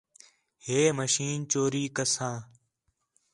ہے 0.65 0.79
مشین 0.97 1.37
چوری 1.51 1.83
کساں 1.95 2.37